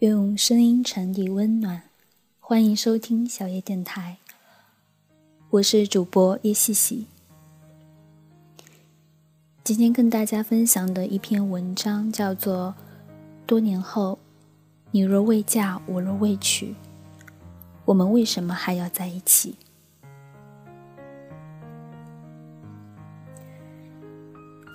[0.00, 1.82] 用声音传递温暖，
[2.38, 4.16] 欢迎收听小叶电台。
[5.50, 7.04] 我是主播叶细细。
[9.62, 12.74] 今天跟大家分享的一篇文章叫做
[13.46, 14.18] 《多年后，
[14.90, 16.74] 你若未嫁，我若未娶，
[17.84, 19.54] 我们为什么还要在一起？》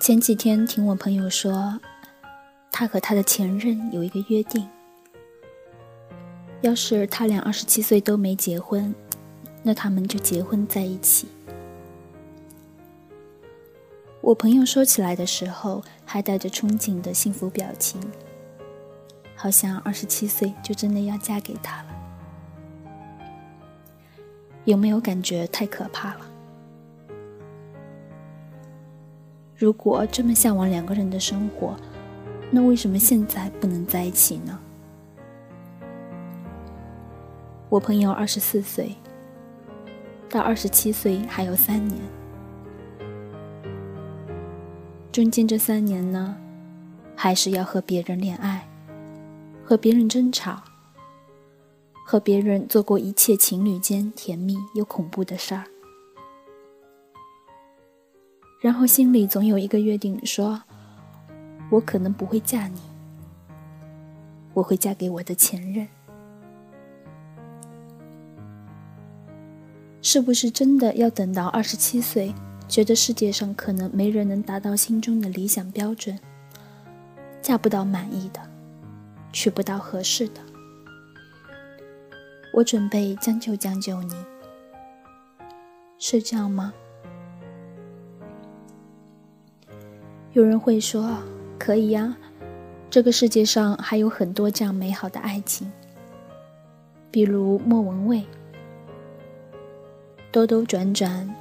[0.00, 1.80] 前几天听我朋友说，
[2.70, 4.64] 他和他的前任有一个约定。
[6.66, 8.92] 要是他俩二十七岁都没结婚，
[9.62, 11.28] 那他们就结婚在一起。
[14.20, 18.00] 我朋友说起来的时候，还带着憧憬的幸福表情，
[19.36, 21.88] 好像二十七岁就真的要嫁给他了。
[24.64, 26.26] 有没有感觉太可怕了？
[29.54, 31.76] 如果这么向往两个人的生活，
[32.50, 34.58] 那为什么现在不能在一起呢？
[37.68, 38.94] 我朋友二十四岁，
[40.30, 42.00] 到二十七岁还有三年，
[45.10, 46.36] 中间这三年呢，
[47.16, 48.68] 还是要和别人恋爱，
[49.64, 50.62] 和别人争吵，
[52.06, 55.64] 和别人做过一切情侣间甜蜜又恐怖的事儿，
[58.60, 60.62] 然后心里总有一个约定，说
[61.68, 62.80] 我可能不会嫁你，
[64.54, 65.88] 我会嫁给我的前任。
[70.08, 72.32] 是不是真的要等到二十七岁，
[72.68, 76.16] 觉得世界上可能没人能达到心中的理想标准，
[77.42, 78.40] 嫁不到满意的，
[79.32, 80.40] 娶不到合适的，
[82.54, 84.14] 我准备将就将就你，
[85.98, 86.72] 是这样吗？
[90.34, 91.18] 有人会说，
[91.58, 92.16] 可以呀，
[92.88, 95.72] 这个世界上还有很多这样美好的爱情，
[97.10, 98.24] 比如莫文蔚。
[100.36, 101.34] 兜兜转转，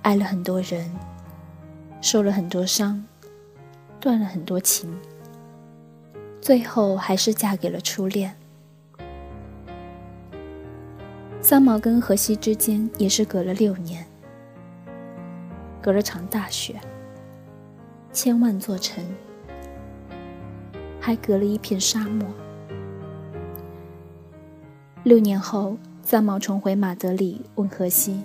[0.00, 0.90] 爱了很多人，
[2.00, 3.04] 受了很多伤，
[4.00, 4.90] 断了很多情，
[6.40, 8.34] 最后还是嫁给了初恋。
[11.42, 14.02] 三毛跟荷西之间也是隔了六年，
[15.82, 16.80] 隔了场大雪，
[18.14, 19.04] 千万座城，
[20.98, 22.26] 还隔了一片沙漠。
[25.02, 28.24] 六年后，三毛重回马德里，问荷西。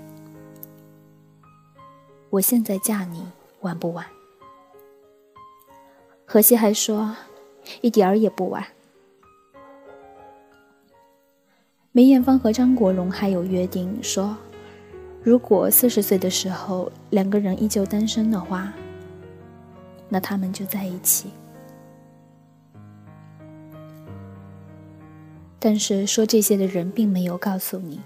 [2.34, 3.24] 我现在嫁你
[3.62, 4.04] 晚不晚？
[6.26, 7.16] 荷西还说，
[7.82, 8.66] 一点儿也不晚。
[11.92, 14.36] 梅艳芳和张国荣还有约定，说
[15.22, 18.74] 如果四十岁的时候两个人依旧单身的话，
[20.10, 21.30] 那他们就在一起。
[25.60, 28.02] 但是说这些的人并没有告诉你，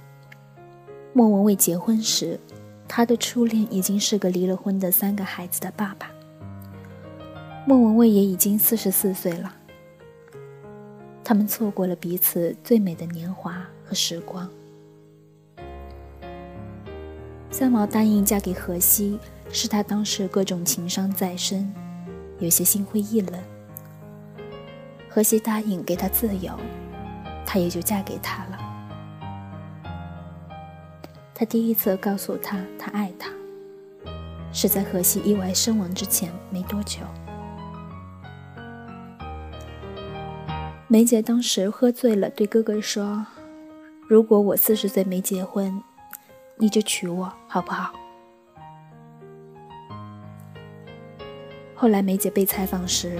[1.13, 2.37] 莫文蔚结婚时。
[2.87, 6.09] 他的初恋已经是个离了婚的三个孩子的爸爸，
[7.65, 9.53] 莫文蔚也已经四十四岁了。
[11.23, 14.49] 他们错过了彼此最美的年华和时光。
[17.51, 19.19] 三毛答应嫁给荷西，
[19.51, 21.73] 是他当时各种情伤在身，
[22.39, 23.39] 有些心灰意冷。
[25.09, 26.53] 荷西答应给他自由，
[27.45, 28.56] 他也就嫁给他了。
[31.39, 33.29] 他第一次告诉他他爱他，
[34.51, 37.01] 是在荷西意外身亡之前没多久。
[40.87, 43.23] 梅姐当时喝醉了，对哥哥说
[44.09, 45.79] ：“如果我四十岁没结婚，
[46.55, 47.93] 你就娶我好不好？”
[51.75, 53.19] 后来梅姐被采访时，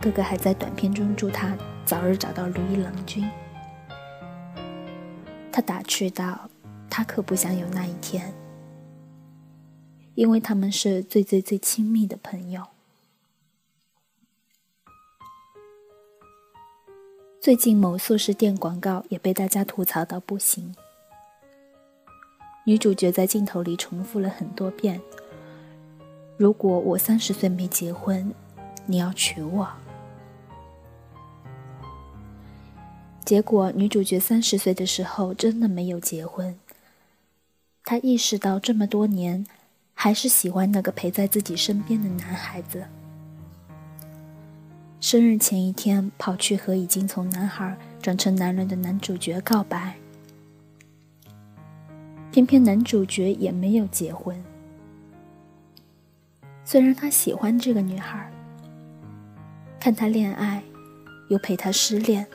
[0.00, 3.24] 哥哥还在短片中祝她早日找到如意郎君。
[5.52, 6.50] 他打趣道。
[6.88, 8.32] 他可不想有那一天，
[10.14, 12.66] 因为他们是最最最亲密的朋友。
[17.40, 20.74] 最近某素食店广告也被大家吐槽到不行，
[22.64, 24.98] 女主角在镜头里重复了很多遍
[26.38, 28.32] ：“如果我三十岁没结婚，
[28.86, 29.68] 你要娶我。”
[33.26, 36.58] 结果女主角三十岁的时候真的没有结婚。
[37.86, 39.44] 他意识到这么多年，
[39.92, 42.82] 还是喜欢那个陪在自己身边的男孩子。
[45.00, 49.96] 生日前一天，跑去和已经从男孩转成男人的男主角告白，
[52.32, 54.42] 偏偏男主角也没有结婚。
[56.64, 58.32] 虽然他喜欢这个女孩，
[59.78, 60.62] 看他恋爱，
[61.28, 62.26] 又陪她失恋，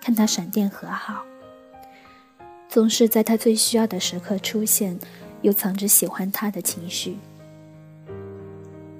[0.00, 1.22] 看他闪电和好，
[2.74, 4.98] 总是在他最需要的时刻出现，
[5.42, 7.16] 又藏着喜欢他的情绪。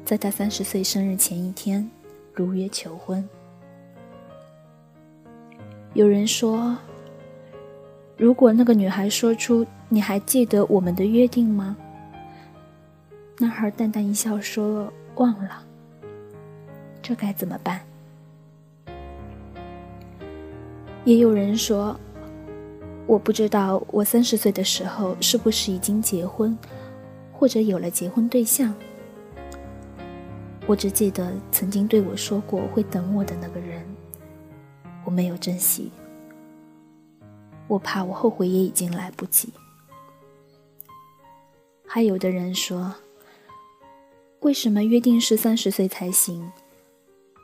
[0.04, 1.90] 在他三十岁生日前一天，
[2.32, 3.28] 如约求婚。
[5.92, 6.78] 有人说，
[8.16, 11.76] 如果那个女孩说出“你还记得我们的约定吗？”
[13.38, 15.64] 男孩淡淡一笑说：“忘了。”
[17.02, 17.80] 这该怎么办？
[21.04, 21.98] 也有人说，
[23.06, 26.56] 我不知道我三十岁的时候是不是已经结婚，
[27.32, 28.74] 或者有了结婚对象。
[30.66, 33.84] 我只记得曾经对我说过会等我的那个人，
[35.04, 35.92] 我没有珍惜。
[37.68, 39.52] 我怕我后悔也已经来不及。
[41.86, 42.94] 还有的人说，
[44.40, 46.50] 为什么约定是三十岁才行？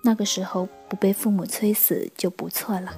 [0.02, 2.94] 那个时候不被父母催死就不错了。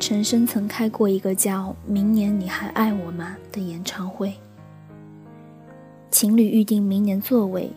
[0.00, 4.34] 陈升曾开过一个叫《明年你还爱我吗》的演唱会。
[6.10, 7.70] 情侣预定明年座位，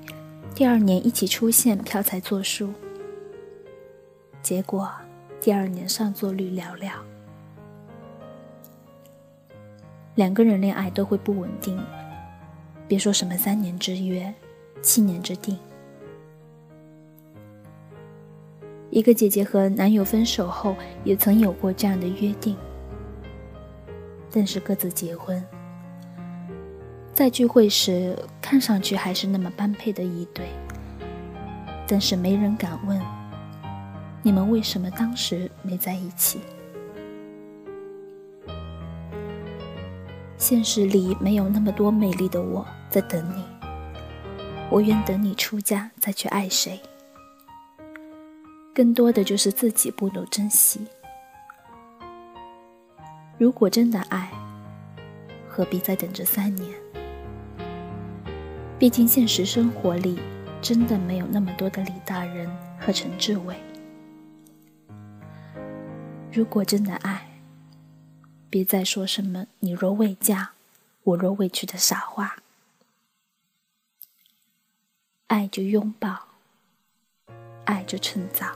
[0.53, 2.73] 第二年一起出现，票才作数。
[4.41, 4.91] 结果
[5.39, 6.91] 第二年上座率寥寥。
[10.15, 11.79] 两个人恋爱都会不稳定，
[12.87, 14.33] 别说什么三年之约、
[14.81, 15.57] 七年之定。
[18.89, 22.55] 一个姐姐和男友分手后，也曾有过这样的约定，
[24.31, 25.43] 但是各自结婚。
[27.13, 30.47] 在聚会时，看上去还是那么般配的一对，
[31.87, 33.01] 但是没人敢问，
[34.23, 36.39] 你们为什么当时没在一起？
[40.37, 43.43] 现实里没有那么多美丽的我在等你，
[44.69, 46.79] 我愿等你出嫁再去爱谁，
[48.77, 50.85] 更多的就是自己不懂珍惜。
[53.39, 54.31] 如果真的爱，
[55.50, 56.71] 何必再等这三年？
[58.77, 60.19] 毕竟，现实生活里
[60.62, 62.47] 真的没有那么多的李大人
[62.79, 63.59] 和陈志伟。
[66.31, 67.39] 如果真的爱，
[68.47, 70.51] 别再说什么“你若未嫁，
[71.01, 72.35] 我若未娶”的傻话。
[75.25, 76.27] 爱就拥抱，
[77.65, 78.56] 爱就趁早。